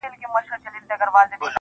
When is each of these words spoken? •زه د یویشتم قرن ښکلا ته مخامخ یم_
•زه 0.03 0.07
د 0.11 0.13
یویشتم 0.23 0.59
قرن 0.63 0.83
ښکلا 0.83 0.95
ته 0.99 1.05
مخامخ 1.09 1.39
یم_ 1.45 1.49